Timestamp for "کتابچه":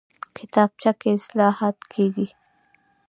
0.37-0.91